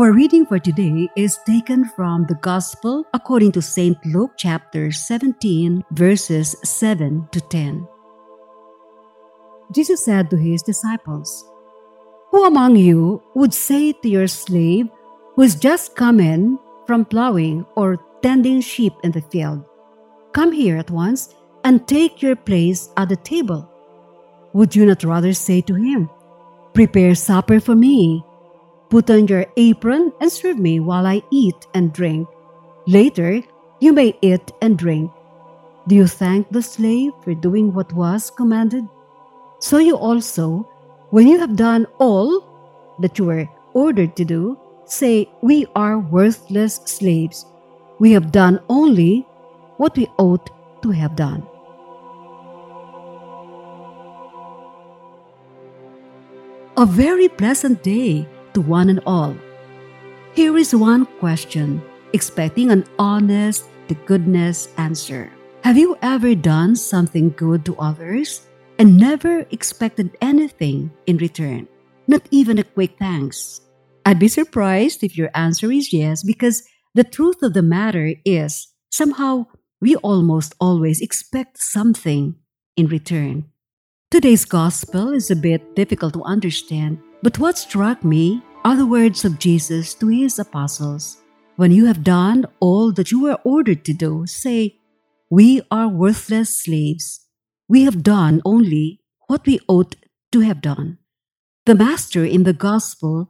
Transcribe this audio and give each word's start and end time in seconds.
Our 0.00 0.12
reading 0.12 0.46
for 0.46 0.58
today 0.58 1.10
is 1.14 1.36
taken 1.44 1.84
from 1.84 2.24
the 2.24 2.36
Gospel 2.36 3.04
according 3.12 3.52
to 3.52 3.60
St. 3.60 3.98
Luke 4.06 4.30
chapter 4.34 4.90
17, 4.90 5.84
verses 5.90 6.56
7 6.64 7.28
to 7.32 7.40
10. 7.42 7.86
Jesus 9.74 10.02
said 10.02 10.30
to 10.30 10.38
his 10.38 10.62
disciples, 10.62 11.44
Who 12.30 12.46
among 12.46 12.76
you 12.76 13.22
would 13.34 13.52
say 13.52 13.92
to 13.92 14.08
your 14.08 14.26
slave 14.26 14.88
who 15.36 15.42
has 15.42 15.54
just 15.54 15.96
come 15.96 16.18
in 16.18 16.58
from 16.86 17.04
plowing 17.04 17.66
or 17.76 18.00
tending 18.22 18.62
sheep 18.62 18.94
in 19.04 19.12
the 19.12 19.20
field, 19.20 19.62
Come 20.32 20.50
here 20.50 20.78
at 20.78 20.90
once 20.90 21.34
and 21.62 21.86
take 21.86 22.22
your 22.22 22.36
place 22.36 22.88
at 22.96 23.10
the 23.10 23.16
table? 23.16 23.68
Would 24.54 24.74
you 24.74 24.86
not 24.86 25.04
rather 25.04 25.34
say 25.34 25.60
to 25.60 25.74
him, 25.74 26.08
Prepare 26.72 27.14
supper 27.14 27.60
for 27.60 27.76
me? 27.76 28.24
Put 28.90 29.08
on 29.08 29.28
your 29.28 29.46
apron 29.56 30.12
and 30.20 30.32
serve 30.32 30.58
me 30.58 30.80
while 30.80 31.06
I 31.06 31.22
eat 31.30 31.68
and 31.74 31.92
drink. 31.92 32.26
Later, 32.88 33.40
you 33.78 33.92
may 33.92 34.18
eat 34.20 34.50
and 34.60 34.76
drink. 34.76 35.12
Do 35.86 35.94
you 35.94 36.08
thank 36.08 36.50
the 36.50 36.60
slave 36.60 37.12
for 37.22 37.32
doing 37.34 37.72
what 37.72 37.92
was 37.92 38.30
commanded? 38.30 38.84
So 39.60 39.78
you 39.78 39.96
also, 39.96 40.68
when 41.10 41.28
you 41.28 41.38
have 41.38 41.54
done 41.54 41.86
all 41.98 42.42
that 42.98 43.16
you 43.16 43.26
were 43.26 43.48
ordered 43.74 44.16
to 44.16 44.24
do, 44.24 44.58
say, 44.86 45.30
We 45.40 45.66
are 45.76 46.00
worthless 46.00 46.80
slaves. 46.84 47.46
We 48.00 48.10
have 48.10 48.32
done 48.32 48.58
only 48.68 49.24
what 49.76 49.96
we 49.96 50.08
ought 50.18 50.50
to 50.82 50.90
have 50.90 51.14
done. 51.14 51.46
A 56.76 56.86
very 56.86 57.28
pleasant 57.28 57.84
day 57.84 58.26
to 58.54 58.60
one 58.60 58.88
and 58.88 59.00
all. 59.06 59.36
Here 60.34 60.56
is 60.56 60.74
one 60.74 61.06
question, 61.18 61.82
expecting 62.12 62.70
an 62.70 62.84
honest 62.98 63.64
to 63.88 63.94
goodness 64.06 64.68
answer. 64.76 65.30
Have 65.62 65.76
you 65.76 65.98
ever 66.02 66.34
done 66.34 66.76
something 66.76 67.30
good 67.30 67.64
to 67.66 67.76
others 67.78 68.46
and 68.78 68.96
never 68.96 69.46
expected 69.50 70.16
anything 70.20 70.90
in 71.06 71.18
return? 71.18 71.68
Not 72.06 72.22
even 72.30 72.58
a 72.58 72.64
quick 72.64 72.96
thanks. 72.98 73.60
I'd 74.06 74.18
be 74.18 74.28
surprised 74.28 75.04
if 75.04 75.18
your 75.18 75.30
answer 75.34 75.70
is 75.70 75.92
yes 75.92 76.22
because 76.22 76.62
the 76.94 77.04
truth 77.04 77.42
of 77.42 77.54
the 77.54 77.62
matter 77.62 78.14
is 78.24 78.68
somehow 78.90 79.46
we 79.80 79.96
almost 79.96 80.54
always 80.60 81.00
expect 81.00 81.58
something 81.58 82.36
in 82.76 82.86
return. 82.86 83.50
Today's 84.10 84.44
gospel 84.44 85.12
is 85.12 85.30
a 85.30 85.36
bit 85.36 85.76
difficult 85.76 86.14
to 86.14 86.24
understand 86.24 86.98
but 87.22 87.38
what 87.38 87.58
struck 87.58 88.02
me 88.02 88.42
are 88.64 88.76
the 88.76 88.86
words 88.86 89.24
of 89.24 89.38
Jesus 89.38 89.94
to 89.94 90.08
his 90.08 90.38
apostles 90.38 91.18
When 91.56 91.72
you 91.72 91.84
have 91.84 92.02
done 92.02 92.46
all 92.58 92.90
that 92.92 93.10
you 93.10 93.20
were 93.20 93.36
ordered 93.44 93.84
to 93.84 93.92
do, 93.92 94.24
say, 94.24 94.80
We 95.28 95.60
are 95.70 95.88
worthless 95.88 96.64
slaves. 96.64 97.20
We 97.68 97.84
have 97.84 98.02
done 98.02 98.40
only 98.46 99.04
what 99.28 99.44
we 99.44 99.60
ought 99.68 99.94
to 100.32 100.40
have 100.40 100.62
done. 100.62 100.96
The 101.66 101.74
master 101.74 102.24
in 102.24 102.44
the 102.44 102.56
gospel 102.56 103.28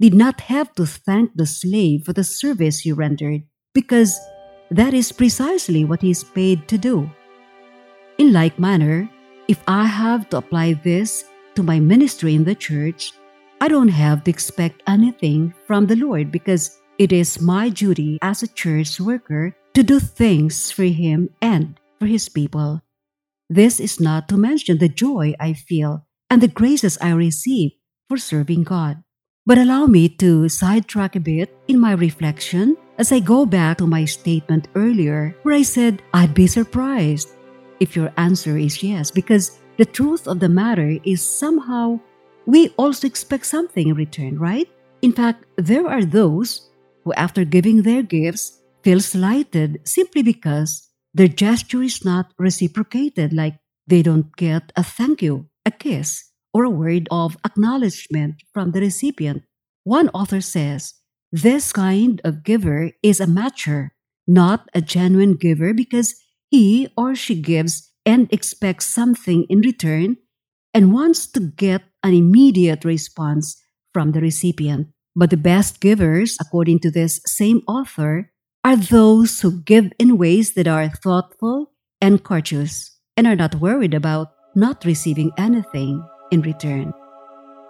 did 0.00 0.14
not 0.14 0.48
have 0.48 0.74
to 0.76 0.86
thank 0.86 1.36
the 1.36 1.44
slave 1.44 2.04
for 2.04 2.14
the 2.14 2.24
service 2.24 2.80
he 2.80 2.92
rendered, 2.92 3.44
because 3.74 4.18
that 4.70 4.94
is 4.94 5.12
precisely 5.12 5.84
what 5.84 6.00
he 6.00 6.10
is 6.10 6.24
paid 6.24 6.68
to 6.68 6.78
do. 6.78 7.10
In 8.16 8.32
like 8.32 8.58
manner, 8.58 9.10
if 9.48 9.62
I 9.68 9.84
have 9.84 10.30
to 10.30 10.38
apply 10.38 10.80
this 10.80 11.24
to 11.54 11.62
my 11.62 11.78
ministry 11.78 12.34
in 12.34 12.44
the 12.44 12.54
church, 12.54 13.12
I 13.58 13.68
don't 13.68 13.88
have 13.88 14.24
to 14.24 14.30
expect 14.30 14.82
anything 14.86 15.54
from 15.66 15.86
the 15.86 15.96
Lord 15.96 16.30
because 16.30 16.78
it 16.98 17.10
is 17.10 17.40
my 17.40 17.70
duty 17.70 18.18
as 18.20 18.42
a 18.42 18.48
church 18.48 19.00
worker 19.00 19.56
to 19.72 19.82
do 19.82 19.98
things 19.98 20.70
for 20.70 20.84
Him 20.84 21.30
and 21.40 21.80
for 21.98 22.06
His 22.06 22.28
people. 22.28 22.82
This 23.48 23.80
is 23.80 23.98
not 23.98 24.28
to 24.28 24.36
mention 24.36 24.78
the 24.78 24.88
joy 24.88 25.34
I 25.40 25.54
feel 25.54 26.06
and 26.28 26.42
the 26.42 26.48
graces 26.48 26.98
I 27.00 27.12
receive 27.12 27.72
for 28.08 28.18
serving 28.18 28.64
God. 28.64 29.02
But 29.46 29.58
allow 29.58 29.86
me 29.86 30.08
to 30.20 30.48
sidetrack 30.48 31.16
a 31.16 31.20
bit 31.20 31.56
in 31.66 31.80
my 31.80 31.92
reflection 31.92 32.76
as 32.98 33.10
I 33.10 33.20
go 33.20 33.46
back 33.46 33.78
to 33.78 33.86
my 33.86 34.04
statement 34.04 34.68
earlier 34.74 35.34
where 35.42 35.54
I 35.54 35.62
said 35.62 36.02
I'd 36.12 36.34
be 36.34 36.46
surprised 36.46 37.30
if 37.80 37.96
your 37.96 38.12
answer 38.16 38.58
is 38.58 38.82
yes, 38.82 39.10
because 39.10 39.58
the 39.78 39.84
truth 39.84 40.26
of 40.26 40.40
the 40.40 40.48
matter 40.48 40.98
is 41.04 41.22
somehow 41.22 42.00
we 42.46 42.70
also 42.76 43.06
expect 43.06 43.46
something 43.46 43.88
in 43.88 43.94
return, 43.94 44.38
right? 44.38 44.68
In 45.02 45.12
fact, 45.12 45.44
there 45.56 45.86
are 45.86 46.04
those 46.04 46.70
who, 47.04 47.12
after 47.14 47.44
giving 47.44 47.82
their 47.82 48.02
gifts, 48.02 48.62
feel 48.82 49.00
slighted 49.00 49.80
simply 49.84 50.22
because 50.22 50.88
their 51.12 51.28
gesture 51.28 51.82
is 51.82 52.04
not 52.04 52.32
reciprocated, 52.38 53.32
like 53.32 53.58
they 53.86 54.02
don't 54.02 54.34
get 54.36 54.72
a 54.76 54.84
thank 54.84 55.22
you, 55.22 55.48
a 55.64 55.70
kiss, 55.70 56.30
or 56.54 56.64
a 56.64 56.70
word 56.70 57.08
of 57.10 57.36
acknowledgement 57.44 58.42
from 58.52 58.70
the 58.70 58.80
recipient. 58.80 59.42
One 59.84 60.08
author 60.10 60.40
says, 60.40 60.94
This 61.32 61.72
kind 61.72 62.20
of 62.24 62.44
giver 62.44 62.92
is 63.02 63.20
a 63.20 63.26
matcher, 63.26 63.90
not 64.26 64.68
a 64.74 64.80
genuine 64.80 65.34
giver 65.34 65.74
because 65.74 66.14
he 66.50 66.88
or 66.96 67.14
she 67.14 67.40
gives 67.40 67.90
and 68.04 68.32
expects 68.32 68.86
something 68.86 69.46
in 69.48 69.60
return 69.60 70.16
and 70.72 70.92
wants 70.92 71.26
to 71.26 71.40
get 71.40 71.82
an 72.06 72.14
immediate 72.14 72.84
response 72.84 73.60
from 73.92 74.12
the 74.12 74.20
recipient. 74.20 74.86
But 75.16 75.30
the 75.30 75.36
best 75.36 75.80
givers, 75.80 76.36
according 76.40 76.78
to 76.80 76.90
this 76.90 77.20
same 77.26 77.62
author, 77.66 78.30
are 78.62 78.76
those 78.76 79.40
who 79.40 79.62
give 79.62 79.90
in 79.98 80.18
ways 80.18 80.54
that 80.54 80.68
are 80.68 80.88
thoughtful 80.88 81.72
and 82.00 82.22
courteous 82.22 82.94
and 83.16 83.26
are 83.26 83.34
not 83.34 83.56
worried 83.56 83.94
about 83.94 84.32
not 84.54 84.84
receiving 84.84 85.32
anything 85.36 86.02
in 86.30 86.42
return. 86.42 86.94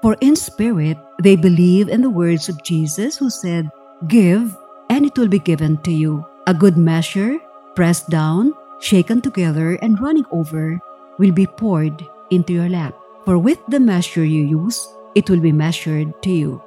For 0.00 0.16
in 0.20 0.34
spirit, 0.34 0.96
they 1.22 1.36
believe 1.36 1.88
in 1.88 2.00
the 2.00 2.10
words 2.10 2.48
of 2.48 2.62
Jesus, 2.64 3.16
who 3.16 3.28
said, 3.28 3.68
Give, 4.08 4.56
and 4.88 5.06
it 5.06 5.16
will 5.16 5.28
be 5.28 5.38
given 5.38 5.76
to 5.82 5.92
you. 5.92 6.24
A 6.46 6.54
good 6.54 6.76
measure, 6.76 7.38
pressed 7.76 8.08
down, 8.08 8.52
shaken 8.80 9.20
together, 9.20 9.76
and 9.82 10.00
running 10.00 10.26
over, 10.32 10.80
will 11.18 11.32
be 11.32 11.46
poured 11.46 12.02
into 12.30 12.52
your 12.52 12.68
lap. 12.68 12.94
For 13.24 13.38
with 13.38 13.58
the 13.68 13.80
measure 13.80 14.24
you 14.24 14.42
use, 14.42 14.88
it 15.14 15.30
will 15.30 15.40
be 15.40 15.52
measured 15.52 16.22
to 16.22 16.30
you. 16.30 16.62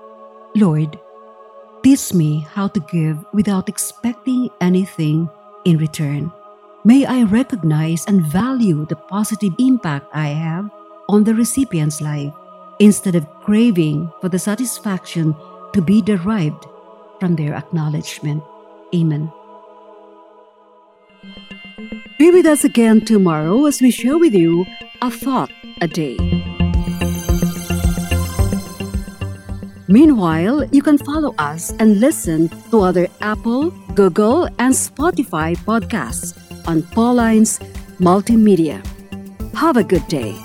Lord, 0.55 0.99
teach 1.83 2.13
me 2.13 2.47
how 2.53 2.67
to 2.69 2.79
give 2.79 3.17
without 3.33 3.67
expecting 3.67 4.49
anything 4.61 5.29
in 5.65 5.77
return. 5.77 6.31
May 6.85 7.05
I 7.05 7.23
recognize 7.23 8.05
and 8.05 8.21
value 8.21 8.85
the 8.85 8.95
positive 8.95 9.53
impact 9.59 10.07
I 10.13 10.27
have 10.27 10.69
on 11.09 11.23
the 11.23 11.33
recipient's 11.33 11.99
life 11.99 12.33
instead 12.79 13.15
of 13.15 13.29
craving 13.41 14.11
for 14.21 14.29
the 14.29 14.39
satisfaction 14.39 15.35
to 15.73 15.81
be 15.81 16.01
derived 16.01 16.65
from 17.19 17.35
their 17.35 17.53
acknowledgement. 17.53 18.43
Amen. 18.93 19.31
Be 22.17 22.31
with 22.31 22.45
us 22.45 22.63
again 22.63 23.03
tomorrow 23.03 23.65
as 23.65 23.81
we 23.81 23.91
share 23.91 24.17
with 24.17 24.33
you 24.33 24.65
a 25.01 25.11
thought 25.11 25.51
a 25.81 25.87
day. 25.87 26.44
Meanwhile, 29.87 30.65
you 30.71 30.81
can 30.81 30.97
follow 30.97 31.35
us 31.37 31.71
and 31.79 31.99
listen 31.99 32.49
to 32.71 32.81
other 32.81 33.07
Apple, 33.21 33.69
Google, 33.93 34.45
and 34.57 34.73
Spotify 34.73 35.55
podcasts 35.57 36.33
on 36.67 36.81
Paulines 36.81 37.61
Multimedia. 37.99 38.81
Have 39.53 39.77
a 39.77 39.83
good 39.83 40.07
day. 40.07 40.35